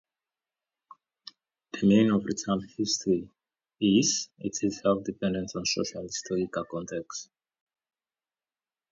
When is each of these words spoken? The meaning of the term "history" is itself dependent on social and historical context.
The 1.73 1.85
meaning 1.85 2.09
of 2.11 2.23
the 2.23 2.33
term 2.33 2.61
"history" 2.75 3.29
is 3.79 4.29
itself 4.39 5.03
dependent 5.03 5.51
on 5.55 5.63
social 5.67 5.99
and 5.99 6.09
historical 6.09 6.63
context. 6.65 7.29